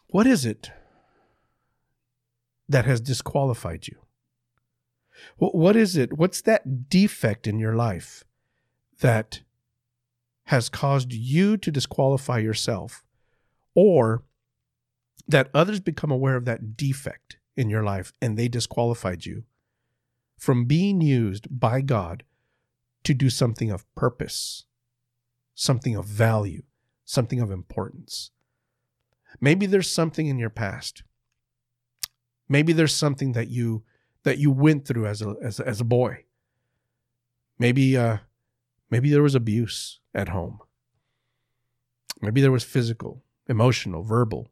[0.08, 0.70] What is it
[2.68, 3.96] that has disqualified you?
[5.36, 6.14] What is it?
[6.14, 8.24] What's that defect in your life
[9.00, 9.42] that
[10.44, 13.04] has caused you to disqualify yourself
[13.74, 14.24] or
[15.28, 19.44] that others become aware of that defect in your life and they disqualified you
[20.38, 22.24] from being used by God
[23.04, 24.64] to do something of purpose,
[25.54, 26.62] something of value,
[27.04, 28.30] something of importance.
[29.40, 31.02] Maybe there's something in your past.
[32.48, 33.84] Maybe there's something that you
[34.22, 36.24] that you went through as a as, as a boy.
[37.58, 38.18] Maybe uh
[38.90, 40.60] maybe there was abuse at home.
[42.20, 44.50] Maybe there was physical, emotional, verbal,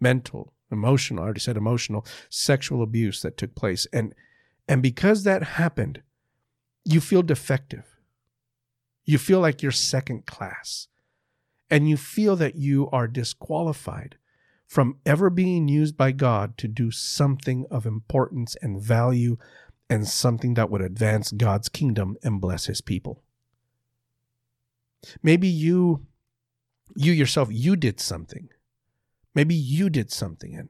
[0.00, 3.86] mental, emotional, I already said emotional, sexual abuse that took place.
[3.92, 4.14] And
[4.68, 6.02] and because that happened,
[6.84, 7.96] you feel defective.
[9.04, 10.88] You feel like you're second class.
[11.70, 14.16] And you feel that you are disqualified
[14.66, 19.36] from ever being used by God to do something of importance and value
[19.90, 23.22] and something that would advance God's kingdom and bless his people.
[25.22, 26.06] Maybe you
[26.94, 28.48] you yourself you did something
[29.34, 30.68] maybe you did something and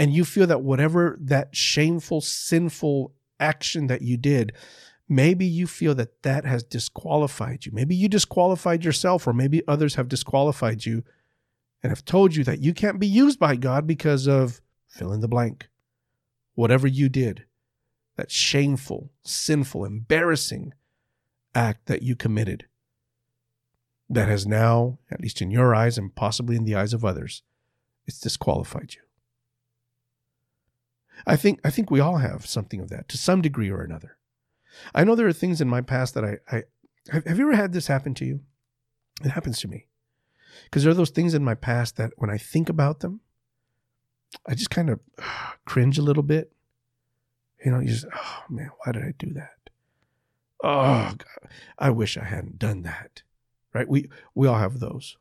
[0.00, 4.52] and you feel that whatever that shameful sinful action that you did
[5.08, 7.72] maybe you feel that that has disqualified you.
[7.72, 11.02] Maybe you disqualified yourself or maybe others have disqualified you
[11.82, 15.20] and have told you that you can't be used by God because of fill in
[15.20, 15.68] the blank.
[16.54, 17.44] Whatever you did
[18.16, 20.74] that shameful sinful embarrassing
[21.54, 22.66] act that you committed
[24.10, 27.42] that has now, at least in your eyes and possibly in the eyes of others,
[28.08, 29.02] it's disqualified you.
[31.26, 34.16] I think I think we all have something of that to some degree or another.
[34.94, 36.62] I know there are things in my past that I, I
[37.10, 38.40] have, have you ever had this happen to you?
[39.24, 39.86] It happens to me.
[40.64, 43.20] Because there are those things in my past that when I think about them,
[44.46, 46.52] I just kind of uh, cringe a little bit.
[47.64, 49.70] You know, you just, oh man, why did I do that?
[50.62, 53.22] Oh, God, I wish I hadn't done that
[53.72, 53.88] right?
[53.88, 55.16] We we all have those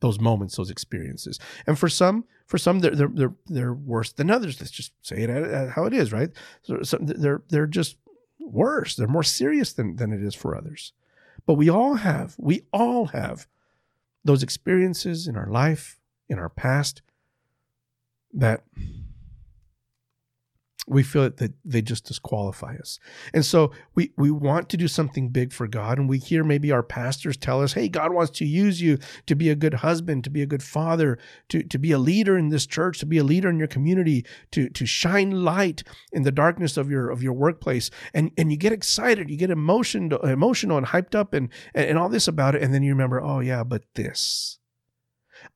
[0.00, 4.30] those moments, those experiences, and for some, for some, they're they're they're, they're worse than
[4.30, 4.60] others.
[4.60, 6.30] Let's just say it how it is, right?
[6.62, 7.96] So, so they're they're just
[8.38, 8.96] worse.
[8.96, 10.92] They're more serious than than it is for others.
[11.46, 13.46] But we all have we all have
[14.24, 17.02] those experiences in our life, in our past,
[18.34, 18.64] that
[20.88, 23.00] we feel that they just disqualify us.
[23.34, 25.98] And so we, we want to do something big for God.
[25.98, 29.34] And we hear maybe our pastors tell us, hey, God wants to use you to
[29.34, 31.18] be a good husband, to be a good father,
[31.48, 34.24] to, to be a leader in this church, to be a leader in your community,
[34.52, 37.90] to, to shine light in the darkness of your of your workplace.
[38.14, 41.98] And and you get excited, you get emotional, emotional and hyped up and, and, and
[41.98, 42.62] all this about it.
[42.62, 44.58] And then you remember, oh yeah, but this.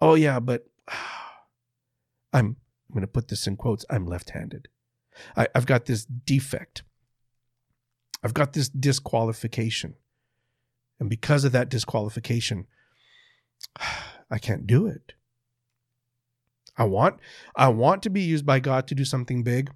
[0.00, 0.66] Oh yeah, but
[2.32, 2.56] I'm
[2.90, 3.84] I'm going to put this in quotes.
[3.88, 4.66] I'm left-handed.
[5.36, 6.82] I, I've got this defect.
[8.22, 9.94] I've got this disqualification.
[10.98, 12.66] And because of that disqualification,
[14.30, 15.14] I can't do it.
[16.76, 17.18] I want
[17.56, 19.70] I want to be used by God to do something big.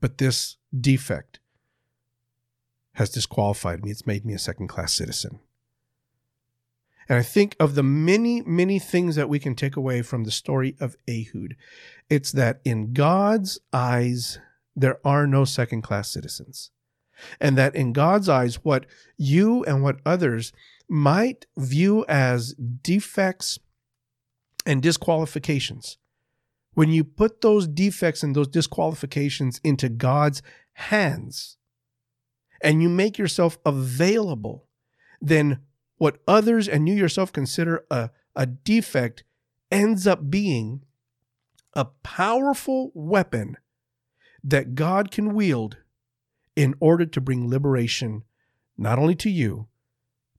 [0.00, 1.40] But this defect
[2.94, 3.90] has disqualified me.
[3.90, 5.40] It's made me a second class citizen.
[7.08, 10.30] And I think of the many, many things that we can take away from the
[10.30, 11.56] story of Ehud.
[12.08, 14.38] It's that in God's eyes,
[14.76, 16.70] there are no second class citizens.
[17.40, 18.86] And that in God's eyes, what
[19.16, 20.52] you and what others
[20.88, 23.58] might view as defects
[24.64, 25.98] and disqualifications,
[26.74, 30.42] when you put those defects and those disqualifications into God's
[30.74, 31.56] hands
[32.62, 34.66] and you make yourself available,
[35.20, 35.60] then
[36.00, 39.22] what others and you yourself consider a, a defect
[39.70, 40.80] ends up being
[41.74, 43.58] a powerful weapon
[44.42, 45.76] that God can wield
[46.56, 48.22] in order to bring liberation
[48.78, 49.68] not only to you,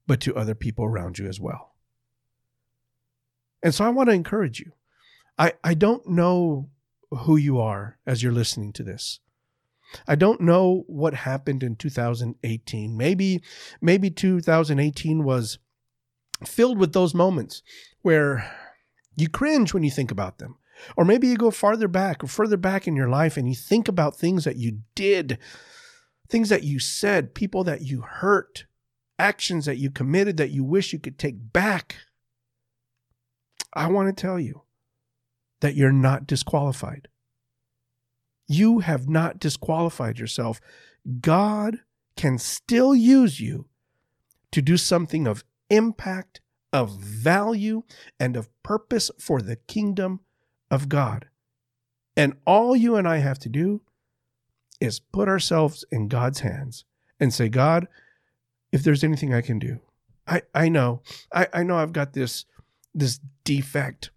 [0.08, 1.76] but to other people around you as well.
[3.62, 4.72] And so I want to encourage you.
[5.38, 6.72] I, I don't know
[7.12, 9.20] who you are as you're listening to this.
[10.08, 12.96] I don't know what happened in 2018.
[12.96, 13.42] Maybe
[13.82, 15.60] maybe 2018 was
[16.46, 17.62] filled with those moments
[18.02, 18.52] where
[19.16, 20.58] you cringe when you think about them.
[20.98, 23.88] Or maybe you go farther back or further back in your life and you think
[23.88, 25.38] about things that you did,
[26.28, 28.66] things that you said, people that you hurt,
[29.20, 31.98] actions that you committed that you wish you could take back.
[33.74, 34.64] I want to tell you
[35.62, 37.08] that you're not disqualified.
[38.52, 40.60] You have not disqualified yourself.
[41.22, 41.80] God
[42.18, 43.68] can still use you
[44.52, 46.42] to do something of impact,
[46.74, 47.84] of value,
[48.20, 50.20] and of purpose for the kingdom
[50.70, 51.30] of God.
[52.18, 53.84] And all you and I have to do
[54.82, 56.84] is put ourselves in God's hands
[57.22, 57.88] and say, God,
[58.74, 59.80] if there's anything I can do,
[60.28, 62.44] I, I know, I, I know I've got this,
[62.94, 64.12] this defect.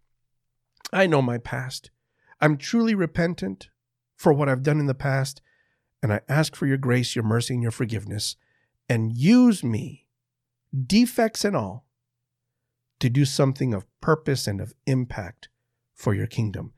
[0.93, 1.93] I know my past.
[2.41, 3.69] I'm truly repentant
[4.17, 5.41] for what I've done in the past,
[6.03, 8.37] and I ask for your grace, your mercy, and your forgiveness,
[8.89, 10.07] and use me,
[10.87, 11.87] defects and all,
[13.01, 15.49] to do something of purpose and of impact
[15.95, 16.73] for your kingdom.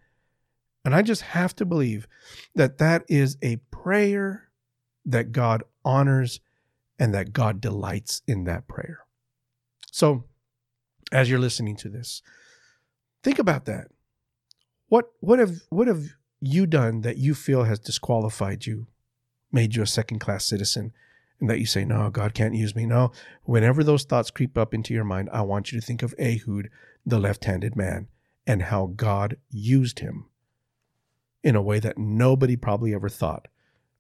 [0.85, 2.07] And I just have to believe
[2.55, 4.51] that that is a prayer
[5.05, 6.41] that God honors
[6.99, 9.01] and that God delights in that prayer.
[9.91, 10.25] So,
[11.13, 12.23] as you're listening to this,
[13.23, 13.89] think about that.
[14.89, 16.05] What what have what have
[16.47, 18.87] you done that you feel has disqualified you,
[19.53, 20.93] made you a second class citizen,
[21.41, 22.87] and that you say, No, God can't use me?
[22.87, 23.13] No.
[23.45, 26.71] Whenever those thoughts creep up into your mind, I want you to think of Ehud,
[27.05, 28.09] the left handed man,
[28.47, 30.27] and how God used him
[31.43, 33.49] in a way that nobody probably ever thought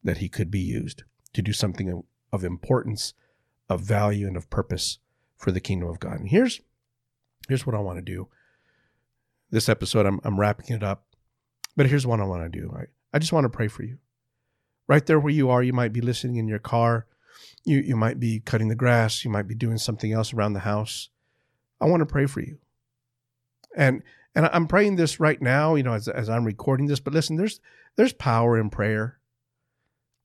[0.03, 3.13] that he could be used to do something of importance,
[3.69, 4.99] of value, and of purpose
[5.37, 6.19] for the kingdom of God.
[6.21, 6.61] And here's
[7.49, 8.29] here's what I want to do.
[9.51, 11.05] This episode, I'm, I'm wrapping it up,
[11.77, 12.75] but here's what I want to do.
[12.77, 13.99] I, I just want to pray for you.
[14.89, 17.07] Right there where you are, you might be listening in your car,
[17.65, 20.61] you, you might be cutting the grass, you might be doing something else around the
[20.61, 21.11] house.
[21.81, 22.59] I want to pray for you.
[23.77, 24.03] And
[24.35, 27.37] and I'm praying this right now, you know, as, as I'm recording this, but listen,
[27.37, 27.59] there's
[27.97, 29.19] there's power in prayer.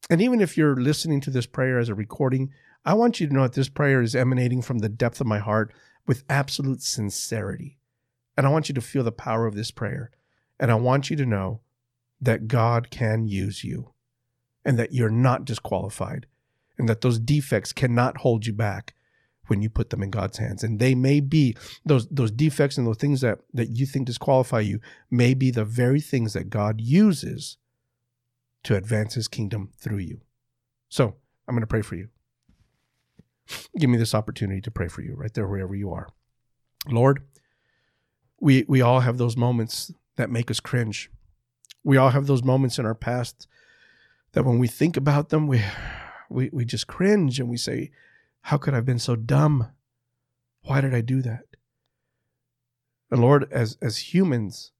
[0.09, 2.51] And even if you're listening to this prayer as a recording,
[2.83, 5.39] I want you to know that this prayer is emanating from the depth of my
[5.39, 5.73] heart
[6.05, 7.77] with absolute sincerity.
[8.35, 10.11] And I want you to feel the power of this prayer.
[10.61, 11.59] And I want you to know
[12.21, 13.93] that God can use you
[14.63, 16.27] and that you're not disqualified
[16.77, 18.93] and that those defects cannot hold you back
[19.47, 20.63] when you put them in God's hands.
[20.63, 24.59] And they may be those those defects and those things that that you think disqualify
[24.59, 27.57] you may be the very things that God uses
[28.63, 30.21] to advance his kingdom through you.
[30.89, 31.15] So
[31.47, 32.09] I'm going to pray for you.
[33.77, 36.09] Give me this opportunity to pray for you right there, wherever you are.
[36.87, 37.23] Lord,
[38.39, 39.91] we, we all have those moments
[40.21, 41.09] that make us cringe.
[41.83, 43.47] We all have those moments in our past
[44.33, 45.63] that when we think about them, we,
[46.29, 47.89] we, we just cringe and we say,
[48.41, 49.71] How could I have been so dumb?
[50.61, 51.45] Why did I do that?
[53.09, 54.71] And Lord, as, as humans,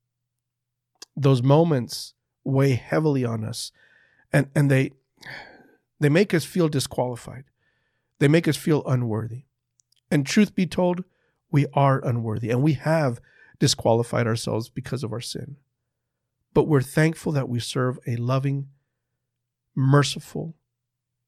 [1.16, 2.14] those moments
[2.44, 3.72] weigh heavily on us
[4.32, 4.90] and and they
[6.00, 7.44] they make us feel disqualified
[8.18, 9.44] they make us feel unworthy
[10.10, 11.04] and truth be told
[11.52, 13.20] we are unworthy and we have
[13.62, 15.54] disqualified ourselves because of our sin.
[16.52, 18.70] But we're thankful that we serve a loving
[19.76, 20.56] merciful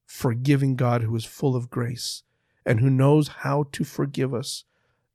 [0.05, 2.23] forgiving God who is full of grace
[2.65, 4.65] and who knows how to forgive us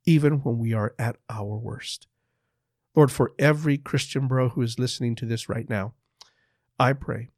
[0.03, 2.07] even when we are at our worst.
[2.95, 5.93] Lord, for every Christian bro who is listening to this right now,
[6.79, 7.29] I pray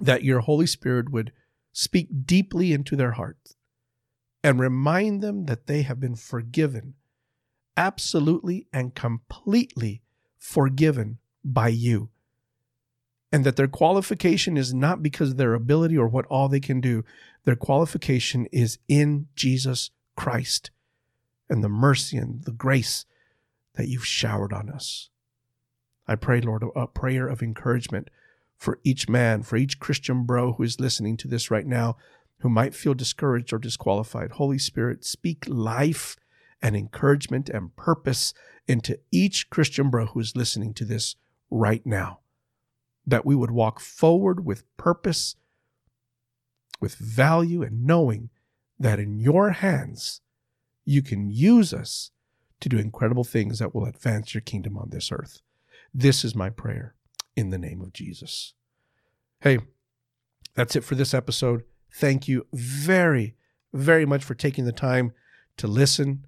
[0.00, 1.30] that your Holy Spirit would
[1.72, 3.54] speak deeply into their hearts
[4.42, 6.94] and remind them that they have been forgiven,
[7.76, 10.02] absolutely and completely
[10.36, 12.10] forgiven by you.
[13.32, 16.80] And that their qualification is not because of their ability or what all they can
[16.80, 17.04] do.
[17.44, 20.70] Their qualification is in Jesus Christ
[21.48, 23.04] and the mercy and the grace
[23.74, 25.10] that you've showered on us.
[26.08, 28.08] I pray, Lord, a prayer of encouragement
[28.56, 31.96] for each man, for each Christian bro who is listening to this right now,
[32.38, 34.32] who might feel discouraged or disqualified.
[34.32, 36.16] Holy Spirit, speak life
[36.62, 38.34] and encouragement and purpose
[38.66, 41.16] into each Christian bro who is listening to this
[41.50, 42.20] right now.
[43.06, 45.36] That we would walk forward with purpose,
[46.80, 48.30] with value, and knowing
[48.78, 50.20] that in your hands
[50.84, 52.10] you can use us
[52.60, 55.40] to do incredible things that will advance your kingdom on this earth.
[55.92, 56.94] This is my prayer
[57.36, 58.54] in the name of Jesus.
[59.40, 59.58] Hey,
[60.54, 61.64] that's it for this episode.
[61.92, 63.36] Thank you very,
[63.72, 65.12] very much for taking the time
[65.58, 66.26] to listen.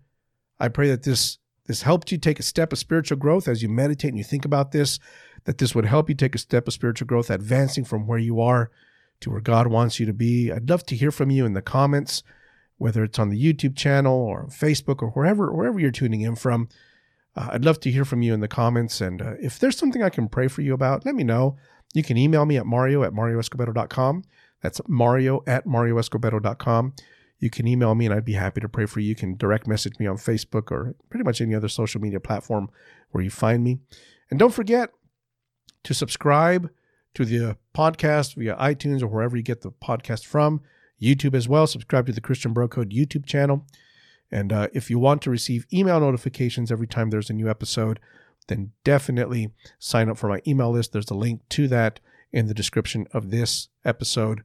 [0.61, 3.69] I pray that this this helped you take a step of spiritual growth as you
[3.69, 4.99] meditate and you think about this,
[5.45, 8.41] that this would help you take a step of spiritual growth, advancing from where you
[8.41, 8.71] are
[9.21, 10.51] to where God wants you to be.
[10.51, 12.23] I'd love to hear from you in the comments,
[12.79, 16.69] whether it's on the YouTube channel or Facebook or wherever wherever you're tuning in from.
[17.37, 19.01] Uh, I'd love to hear from you in the comments.
[19.01, 21.57] And uh, if there's something I can pray for you about, let me know.
[21.95, 24.25] You can email me at mario at marioescobedo.com.
[24.63, 26.95] That's mario at marioescobedo.com.
[27.39, 29.09] You can email me and I'd be happy to pray for you.
[29.09, 32.69] You can direct message me on Facebook or pretty much any other social media platform
[33.11, 33.79] where you find me.
[34.31, 34.91] And don't forget
[35.85, 36.71] to subscribe
[37.15, 40.61] to the podcast via iTunes or wherever you get the podcast from.
[41.01, 41.67] YouTube as well.
[41.67, 43.65] Subscribe to the Christian Bro Code YouTube channel.
[44.31, 48.01] And uh, if you want to receive email notifications every time there's a new episode,
[48.49, 50.93] then definitely sign up for my email list.
[50.93, 52.01] There's a link to that
[52.33, 54.43] in the description of this episode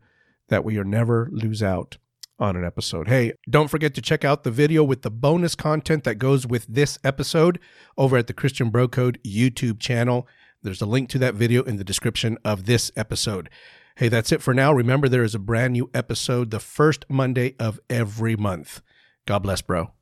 [0.50, 1.98] that we are never lose out
[2.40, 3.08] on an episode.
[3.08, 6.66] Hey, don't forget to check out the video with the bonus content that goes with
[6.68, 7.60] this episode
[7.98, 10.28] over at the Christian Bro Code YouTube channel.
[10.62, 13.50] There's a link to that video in the description of this episode.
[13.96, 14.74] Hey, that's it for now.
[14.74, 18.82] Remember, there is a brand new episode the first Monday of every month.
[19.26, 19.94] God bless, bro.